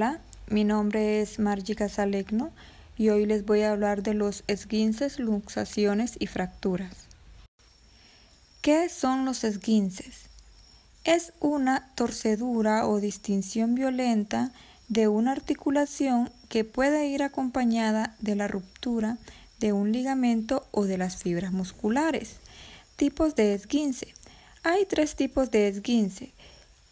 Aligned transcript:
Hola, 0.00 0.18
mi 0.48 0.64
nombre 0.64 1.20
es 1.20 1.38
Margica 1.38 1.90
Salegno 1.90 2.52
y 2.96 3.10
hoy 3.10 3.26
les 3.26 3.44
voy 3.44 3.60
a 3.60 3.72
hablar 3.72 4.02
de 4.02 4.14
los 4.14 4.44
esguinces, 4.46 5.18
luxaciones 5.18 6.14
y 6.18 6.26
fracturas. 6.26 7.04
¿Qué 8.62 8.88
son 8.88 9.26
los 9.26 9.44
esguinces? 9.44 10.30
Es 11.04 11.34
una 11.38 11.90
torcedura 11.96 12.88
o 12.88 12.98
distinción 12.98 13.74
violenta 13.74 14.52
de 14.88 15.06
una 15.06 15.32
articulación 15.32 16.30
que 16.48 16.64
puede 16.64 17.06
ir 17.08 17.22
acompañada 17.22 18.16
de 18.20 18.36
la 18.36 18.48
ruptura 18.48 19.18
de 19.58 19.74
un 19.74 19.92
ligamento 19.92 20.66
o 20.70 20.86
de 20.86 20.96
las 20.96 21.18
fibras 21.18 21.52
musculares. 21.52 22.36
Tipos 22.96 23.34
de 23.34 23.52
esguince. 23.52 24.14
Hay 24.62 24.86
tres 24.86 25.14
tipos 25.14 25.50
de 25.50 25.68
esguince. 25.68 26.32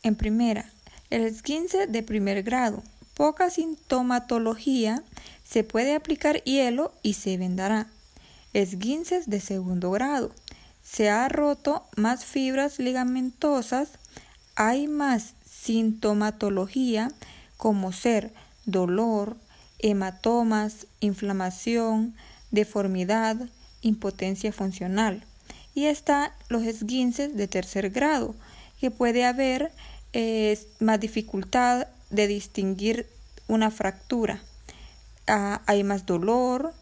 En 0.02 0.14
primera, 0.14 0.70
el 1.08 1.22
esguince 1.22 1.86
de 1.86 2.02
primer 2.02 2.42
grado. 2.42 2.82
Poca 3.18 3.50
sintomatología. 3.50 5.02
Se 5.44 5.64
puede 5.64 5.96
aplicar 5.96 6.40
hielo 6.44 6.94
y 7.02 7.14
se 7.14 7.36
vendará. 7.36 7.88
Esguinces 8.52 9.28
de 9.28 9.40
segundo 9.40 9.90
grado. 9.90 10.30
Se 10.84 11.10
ha 11.10 11.28
roto 11.28 11.82
más 11.96 12.24
fibras 12.24 12.78
ligamentosas. 12.78 13.88
Hay 14.54 14.86
más 14.86 15.34
sintomatología 15.44 17.10
como 17.56 17.90
ser 17.90 18.32
dolor, 18.66 19.36
hematomas, 19.80 20.86
inflamación, 21.00 22.14
deformidad, 22.52 23.36
impotencia 23.82 24.52
funcional. 24.52 25.24
Y 25.74 25.86
está 25.86 26.36
los 26.48 26.62
esguinces 26.62 27.36
de 27.36 27.48
tercer 27.48 27.90
grado, 27.90 28.36
que 28.80 28.92
puede 28.92 29.24
haber 29.24 29.72
eh, 30.12 30.56
más 30.78 31.00
dificultad 31.00 31.88
de 32.10 32.26
distinguir 32.26 33.06
una 33.46 33.70
fractura. 33.70 34.42
Ah, 35.26 35.62
hay 35.66 35.84
más 35.84 36.06
dolor, 36.06 36.74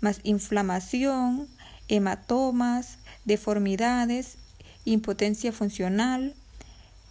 más 0.00 0.20
inflamación, 0.24 1.48
hematomas, 1.88 2.98
deformidades, 3.24 4.38
impotencia 4.84 5.52
funcional. 5.52 6.34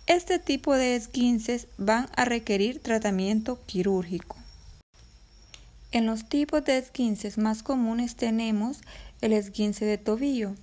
Este 0.07 0.39
tipo 0.39 0.75
de 0.75 0.95
esguinces 0.95 1.67
van 1.77 2.09
a 2.15 2.25
requerir 2.25 2.81
tratamiento 2.81 3.59
quirúrgico. 3.65 4.37
En 5.91 6.05
los 6.05 6.27
tipos 6.27 6.63
de 6.63 6.77
esguinces 6.77 7.37
más 7.37 7.63
comunes 7.63 8.15
tenemos 8.15 8.81
el 9.19 9.33
esguince 9.33 9.85
de 9.85 9.97
tobillo. 9.97 10.55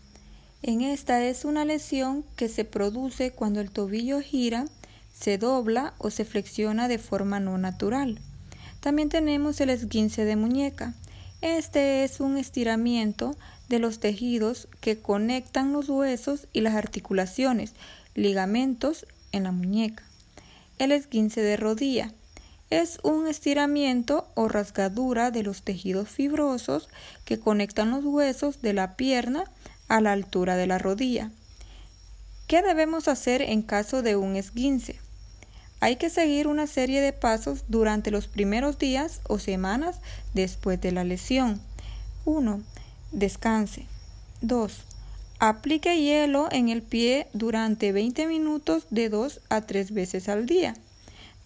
En 0.62 0.81
esta 0.81 1.22
es 1.25 1.45
una 1.45 1.65
lesión 1.65 2.25
que 2.34 2.48
se 2.48 2.65
produce 2.65 3.31
cuando 3.31 3.61
el 3.61 3.70
tobillo 3.70 4.20
gira, 4.20 4.65
se 5.19 5.37
dobla 5.37 5.95
o 5.99 6.11
se 6.11 6.25
flexiona 6.25 6.87
de 6.87 6.99
forma 6.99 7.41
no 7.41 7.59
natural. 7.59 8.21
También 8.81 9.09
tenemos 9.09 9.61
el 9.61 9.71
esguince 9.71 10.25
de 10.25 10.37
muñeca. 10.37 10.95
Este 11.41 12.05
es 12.05 12.21
un 12.21 12.37
estiramiento 12.39 13.37
de 13.69 13.81
los 13.81 13.99
tejidos 13.99 14.69
que 14.81 15.01
conectan 15.01 15.73
los 15.73 15.89
huesos 15.89 16.47
y 16.53 16.61
las 16.61 16.77
articulaciones, 16.77 17.75
ligamentos 18.15 19.07
en 19.33 19.43
la 19.43 19.53
muñeca. 19.53 20.05
El 20.79 20.93
esguince 20.93 21.41
de 21.41 21.57
rodilla 21.57 22.13
es 22.71 23.01
un 23.03 23.27
estiramiento 23.27 24.29
o 24.35 24.47
rasgadura 24.47 25.33
de 25.33 25.43
los 25.43 25.62
tejidos 25.62 26.09
fibrosos 26.09 26.89
que 27.25 27.41
conectan 27.41 27.91
los 27.91 28.05
huesos 28.05 28.62
de 28.62 28.73
la 28.73 28.95
pierna 28.95 29.45
a 29.89 30.01
la 30.01 30.12
altura 30.12 30.57
de 30.57 30.69
la 30.69 30.78
rodilla. 30.78 31.33
¿Qué 32.47 32.62
debemos 32.62 33.09
hacer 33.09 33.43
en 33.43 33.62
caso 33.62 34.03
de 34.03 34.15
un 34.15 34.37
esguince? 34.37 35.01
Hay 35.81 35.97
que 35.97 36.11
seguir 36.11 36.49
una 36.49 36.66
serie 36.66 37.00
de 37.00 37.12
pasos 37.12 37.65
durante 37.69 38.11
los 38.11 38.27
primeros 38.27 38.78
días 38.78 39.21
o 39.28 39.39
semanas 39.39 40.00
después 40.34 40.81
de 40.81 40.93
la 40.93 41.05
lesión. 41.05 41.61
1. 42.25 42.62
Descanse. 43.12 43.87
2. 44.41 44.84
Aplique 45.39 46.00
hielo 46.00 46.49
en 46.50 46.69
el 46.69 46.83
pie 46.83 47.28
durante 47.33 47.93
20 47.93 48.27
minutos 48.27 48.87
de 48.91 49.09
2 49.09 49.41
a 49.49 49.61
3 49.61 49.93
veces 49.93 50.28
al 50.28 50.47
día. 50.47 50.75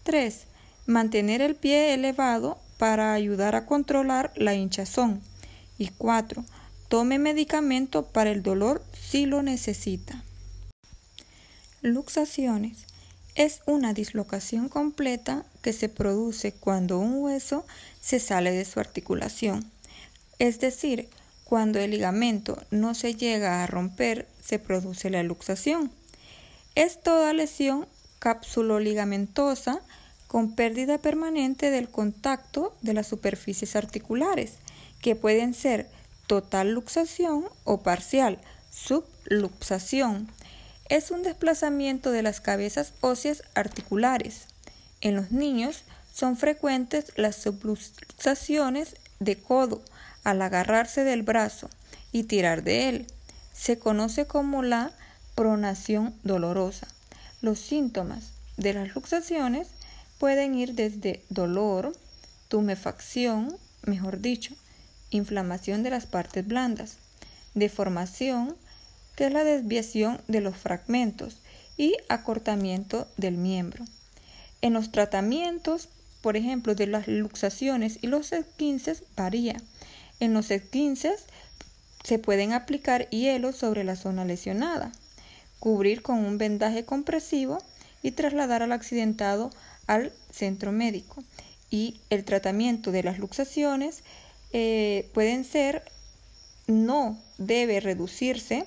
3 0.03 0.47
mantener 0.87 1.43
el 1.43 1.54
pie 1.54 1.94
elevado 1.94 2.59
para 2.78 3.12
ayudar 3.12 3.54
a 3.54 3.66
controlar 3.66 4.32
la 4.34 4.54
hinchazón. 4.54 5.20
Y 5.78 5.88
4. 5.88 6.44
Tome 6.88 7.19
medicamento 7.19 8.06
para 8.06 8.31
el 8.31 8.43
dolor 8.43 8.82
si 8.93 9.26
lo 9.26 9.43
necesita. 9.43 10.22
Luxaciones. 11.81 12.87
Es 13.34 13.62
una 13.65 13.94
dislocación 13.94 14.69
completa 14.69 15.44
que 15.62 15.72
se 15.72 15.88
produce 15.88 16.53
cuando 16.53 16.98
un 16.98 17.22
hueso 17.22 17.65
se 18.00 18.20
sale 18.20 18.50
de 18.53 18.65
su 18.66 18.78
articulación. 18.78 19.70
Es 20.38 20.60
decir, 20.60 21.09
cuando 21.44 21.78
el 21.78 21.93
ligamento 21.93 22.62
no 22.70 22.94
se 22.94 23.15
llega 23.15 23.62
a 23.62 23.66
romper, 23.66 24.28
se 24.43 24.59
produce 24.59 25.09
la 25.09 25.22
luxación. 25.22 25.91
Es 26.75 27.03
toda 27.03 27.32
lesión 27.32 27.87
capsuloligamentosa 28.19 29.81
con 30.26 30.54
pérdida 30.54 30.99
permanente 30.99 31.70
del 31.70 31.88
contacto 31.88 32.76
de 32.82 32.94
las 32.94 33.06
superficies 33.06 33.76
articulares, 33.76 34.54
que 35.00 35.16
pueden 35.16 35.54
ser 35.54 35.88
total 36.26 36.72
luxación 36.72 37.44
o 37.64 37.82
parcial 37.82 38.38
subluxación. 38.70 40.28
Es 40.92 41.10
un 41.10 41.22
desplazamiento 41.22 42.10
de 42.10 42.20
las 42.20 42.42
cabezas 42.42 42.92
óseas 43.00 43.44
articulares. 43.54 44.42
En 45.00 45.16
los 45.16 45.32
niños 45.32 45.84
son 46.12 46.36
frecuentes 46.36 47.14
las 47.16 47.36
subluxaciones 47.36 48.97
de 49.19 49.38
codo 49.38 49.81
al 50.22 50.42
agarrarse 50.42 51.02
del 51.02 51.22
brazo 51.22 51.70
y 52.12 52.25
tirar 52.25 52.62
de 52.62 52.91
él. 52.91 53.06
Se 53.54 53.78
conoce 53.78 54.26
como 54.26 54.62
la 54.62 54.92
pronación 55.34 56.14
dolorosa. 56.25 56.86
Los 57.41 57.58
síntomas 57.58 58.32
de 58.58 58.75
las 58.75 58.94
luxaciones 58.94 59.69
pueden 60.19 60.54
ir 60.54 60.75
desde 60.75 61.25
dolor, 61.31 61.94
tumefacción, 62.48 63.56
mejor 63.86 64.20
dicho, 64.20 64.54
inflamación 65.08 65.84
de 65.84 65.88
las 65.88 66.04
partes 66.04 66.47
blandas, 66.47 66.98
deformación, 67.54 68.54
que 69.17 69.27
es 69.27 69.33
la 69.33 69.45
desviación 69.45 70.21
de 70.28 70.41
los 70.41 70.56
fragmentos, 70.56 71.39
y 71.77 71.97
acortamiento 72.09 73.09
del 73.17 73.37
miembro. 73.37 73.84
En 74.61 74.73
los 74.73 74.93
tratamientos, 74.93 75.89
por 76.21 76.37
ejemplo, 76.37 76.75
de 76.75 76.87
las 76.87 77.09
luxaciones 77.09 77.99
y 78.03 78.06
los 78.06 78.33
esquinces 78.33 79.03
varía. 79.17 79.56
En 80.21 80.34
los 80.34 80.50
esquinces 80.50 81.25
se 82.05 82.19
pueden 82.19 82.53
aplicar 82.53 83.09
hielo 83.11 83.53
sobre 83.53 83.84
la 83.84 83.97
zona 83.97 84.25
lesionada, 84.25 84.93
cubrir 85.59 86.03
con 86.03 86.19
un 86.19 86.39
vendaje 86.39 86.84
compresivo 86.84 87.59
y 88.03 88.12
trasladar 88.12 88.62
al 88.62 88.73
accidentado 88.73 89.50
al 89.87 90.12
centro 90.31 90.73
médico. 90.73 91.25
Y 91.71 92.00
el 92.11 92.25
tratamiento 92.25 92.93
de 92.93 93.03
las 93.03 93.19
luxaciones 93.19 94.03
eh, 94.53 95.11
pueden 95.15 95.44
ser, 95.44 95.83
no 96.67 97.19
debe 97.39 97.81
reducirse, 97.81 98.67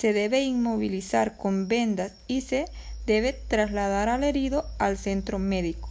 se 0.00 0.14
debe 0.14 0.40
inmovilizar 0.40 1.36
con 1.36 1.68
vendas 1.68 2.12
y 2.26 2.40
se 2.40 2.64
debe 3.04 3.34
trasladar 3.34 4.08
al 4.08 4.24
herido 4.24 4.64
al 4.78 4.96
centro 4.96 5.38
médico. 5.38 5.90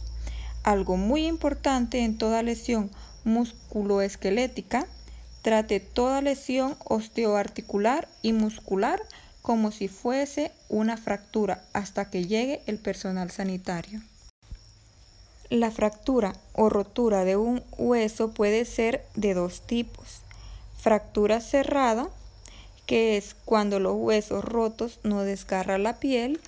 Algo 0.64 0.96
muy 0.96 1.26
importante 1.26 2.00
en 2.00 2.18
toda 2.18 2.42
lesión 2.42 2.90
musculoesquelética, 3.22 4.88
trate 5.42 5.78
toda 5.78 6.22
lesión 6.22 6.76
osteoarticular 6.84 8.08
y 8.20 8.32
muscular 8.32 9.00
como 9.42 9.70
si 9.70 9.86
fuese 9.86 10.50
una 10.68 10.96
fractura 10.96 11.62
hasta 11.72 12.10
que 12.10 12.24
llegue 12.24 12.62
el 12.66 12.78
personal 12.78 13.30
sanitario. 13.30 14.00
La 15.50 15.70
fractura 15.70 16.32
o 16.52 16.68
rotura 16.68 17.24
de 17.24 17.36
un 17.36 17.62
hueso 17.78 18.32
puede 18.32 18.64
ser 18.64 19.04
de 19.14 19.34
dos 19.34 19.62
tipos. 19.66 20.22
Fractura 20.76 21.40
cerrada, 21.40 22.08
que 22.90 23.16
es 23.16 23.36
cuando 23.44 23.78
los 23.78 23.94
huesos 23.94 24.44
rotos 24.44 24.98
no 25.04 25.22
desgarran 25.22 25.84
la 25.84 26.00
piel, 26.00 26.40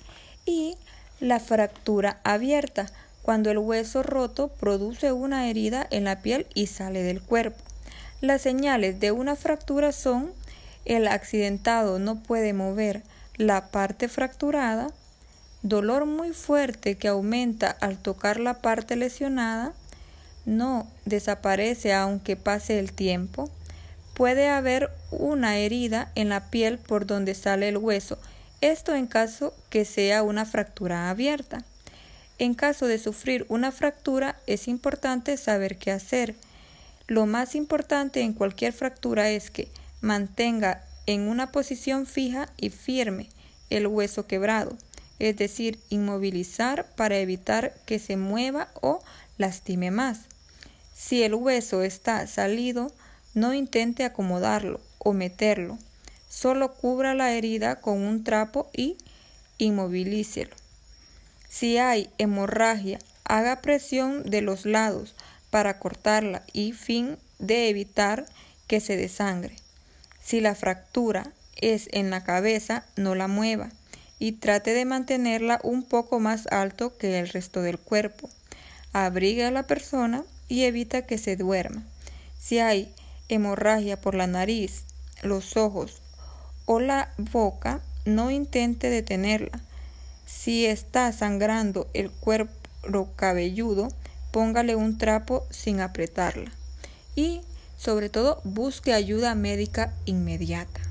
y 0.45 0.75
la 1.21 1.39
fractura 1.39 2.19
abierta, 2.25 2.87
cuando 3.21 3.49
el 3.49 3.59
hueso 3.59 4.03
roto 4.03 4.49
produce 4.49 5.13
una 5.13 5.49
herida 5.49 5.87
en 5.89 6.03
la 6.03 6.21
piel 6.21 6.45
y 6.53 6.67
sale 6.67 7.01
del 7.01 7.21
cuerpo. 7.21 7.63
Las 8.19 8.41
señales 8.41 8.99
de 8.99 9.13
una 9.13 9.37
fractura 9.37 9.93
son 9.93 10.33
el 10.83 11.07
accidentado 11.07 11.97
no 11.97 12.21
puede 12.21 12.51
mover 12.51 13.03
la 13.37 13.69
parte 13.69 14.09
fracturada, 14.09 14.91
dolor 15.61 16.05
muy 16.05 16.33
fuerte 16.33 16.97
que 16.97 17.07
aumenta 17.07 17.71
al 17.71 17.99
tocar 17.99 18.41
la 18.41 18.55
parte 18.55 18.97
lesionada, 18.97 19.71
no 20.45 20.87
desaparece 21.05 21.93
aunque 21.93 22.35
pase 22.35 22.79
el 22.79 22.91
tiempo. 22.91 23.49
Puede 24.13 24.49
haber 24.49 24.91
una 25.11 25.57
herida 25.57 26.11
en 26.15 26.29
la 26.29 26.49
piel 26.51 26.77
por 26.77 27.05
donde 27.05 27.33
sale 27.33 27.69
el 27.69 27.77
hueso, 27.77 28.19
esto 28.61 28.93
en 28.95 29.07
caso 29.07 29.53
que 29.69 29.85
sea 29.85 30.23
una 30.23 30.45
fractura 30.45 31.09
abierta. 31.09 31.65
En 32.37 32.53
caso 32.53 32.87
de 32.87 32.99
sufrir 32.99 33.45
una 33.49 33.71
fractura 33.71 34.37
es 34.47 34.67
importante 34.67 35.37
saber 35.37 35.77
qué 35.77 35.91
hacer. 35.91 36.35
Lo 37.07 37.25
más 37.25 37.55
importante 37.55 38.21
en 38.21 38.33
cualquier 38.33 38.73
fractura 38.73 39.29
es 39.29 39.49
que 39.49 39.67
mantenga 40.01 40.83
en 41.05 41.27
una 41.27 41.51
posición 41.51 42.05
fija 42.05 42.49
y 42.57 42.69
firme 42.69 43.29
el 43.69 43.87
hueso 43.87 44.27
quebrado, 44.27 44.77
es 45.19 45.37
decir, 45.37 45.79
inmovilizar 45.89 46.85
para 46.95 47.17
evitar 47.17 47.73
que 47.85 47.99
se 47.99 48.17
mueva 48.17 48.69
o 48.81 49.01
lastime 49.37 49.91
más. 49.91 50.21
Si 50.95 51.23
el 51.23 51.33
hueso 51.33 51.81
está 51.83 52.25
salido, 52.27 52.91
no 53.33 53.53
intente 53.53 54.03
acomodarlo 54.03 54.79
o 54.99 55.13
meterlo, 55.13 55.77
solo 56.29 56.73
cubra 56.73 57.13
la 57.13 57.33
herida 57.33 57.81
con 57.81 58.01
un 58.01 58.23
trapo 58.23 58.69
y 58.73 58.97
inmovilícelo. 59.57 60.55
Si 61.49 61.77
hay 61.77 62.09
hemorragia, 62.17 62.99
haga 63.25 63.61
presión 63.61 64.23
de 64.23 64.41
los 64.41 64.65
lados 64.65 65.15
para 65.49 65.79
cortarla 65.79 66.43
y 66.51 66.71
fin 66.71 67.17
de 67.39 67.69
evitar 67.69 68.25
que 68.67 68.79
se 68.79 68.97
desangre. 68.97 69.55
Si 70.23 70.41
la 70.41 70.55
fractura 70.55 71.31
es 71.61 71.89
en 71.91 72.09
la 72.09 72.23
cabeza, 72.23 72.85
no 72.95 73.13
la 73.15 73.27
mueva 73.27 73.69
y 74.19 74.31
trate 74.31 74.73
de 74.73 74.85
mantenerla 74.85 75.59
un 75.63 75.83
poco 75.83 76.19
más 76.19 76.47
alto 76.47 76.97
que 76.97 77.19
el 77.19 77.27
resto 77.27 77.61
del 77.61 77.77
cuerpo. 77.77 78.29
Abriga 78.93 79.49
a 79.49 79.51
la 79.51 79.67
persona 79.67 80.23
y 80.47 80.63
evita 80.63 81.05
que 81.05 81.17
se 81.17 81.35
duerma. 81.35 81.83
Si 82.39 82.59
hay 82.59 82.93
hemorragia 83.29 83.99
por 83.99 84.15
la 84.15 84.27
nariz, 84.27 84.83
los 85.21 85.57
ojos 85.57 86.01
o 86.65 86.79
la 86.79 87.13
boca, 87.17 87.81
no 88.05 88.31
intente 88.31 88.89
detenerla. 88.89 89.61
Si 90.25 90.65
está 90.65 91.11
sangrando 91.11 91.87
el 91.93 92.11
cuerpo 92.11 92.53
cabelludo, 93.15 93.89
póngale 94.31 94.75
un 94.75 94.97
trapo 94.97 95.45
sin 95.49 95.79
apretarla. 95.79 96.51
Y 97.15 97.41
sobre 97.77 98.09
todo, 98.09 98.41
busque 98.43 98.93
ayuda 98.93 99.35
médica 99.35 99.93
inmediata. 100.05 100.81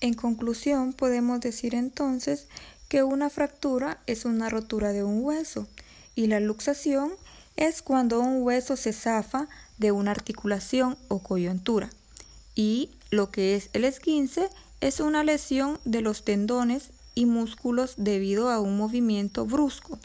En 0.00 0.14
conclusión, 0.14 0.92
podemos 0.92 1.40
decir 1.40 1.74
entonces 1.74 2.46
que 2.88 3.02
una 3.02 3.30
fractura 3.30 3.98
es 4.06 4.24
una 4.24 4.48
rotura 4.48 4.92
de 4.92 5.04
un 5.04 5.24
hueso 5.24 5.66
y 6.14 6.26
la 6.26 6.40
luxación 6.40 7.12
es 7.56 7.82
cuando 7.82 8.20
un 8.20 8.42
hueso 8.42 8.76
se 8.76 8.92
zafa 8.92 9.48
de 9.78 9.92
una 9.92 10.10
articulación 10.10 10.96
o 11.08 11.20
coyuntura 11.20 11.90
y 12.58 12.90
lo 13.10 13.30
que 13.30 13.54
es 13.54 13.70
el 13.72 13.84
esguince 13.84 14.50
es 14.80 14.98
una 14.98 15.22
lesión 15.22 15.78
de 15.84 16.00
los 16.00 16.24
tendones 16.24 16.90
y 17.14 17.24
músculos 17.24 17.94
debido 17.96 18.50
a 18.50 18.60
un 18.60 18.76
movimiento 18.76 19.46
brusco. 19.46 19.98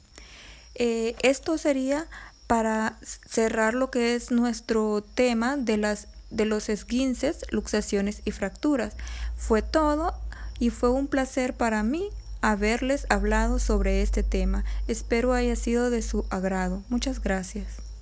Eh, 0.76 1.16
esto 1.24 1.58
sería 1.58 2.08
para 2.46 3.00
cerrar 3.02 3.74
lo 3.74 3.90
que 3.90 4.14
es 4.14 4.30
nuestro 4.30 5.04
tema 5.16 5.58
de, 5.58 5.78
las, 5.78 6.08
de 6.30 6.46
los 6.46 6.70
esguinces, 6.70 7.46
luxaciones 7.50 8.22
y 8.24 8.30
fracturas. 8.30 8.94
Fue 9.36 9.64
todo 9.64 10.14
y 10.60 10.70
fue 10.70 10.92
un 10.92 11.08
placer 11.08 11.56
para 11.56 11.82
mí 11.82 12.10
haberles 12.42 13.08
hablado 13.10 13.58
sobre 13.58 14.04
este 14.04 14.22
tema. 14.22 14.64
Espero 14.88 15.34
haya 15.34 15.56
sido 15.56 15.90
de 15.90 16.04
su 16.04 16.26
agrado. 16.30 16.84
Muchas 16.90 17.20
gracias. 17.20 17.93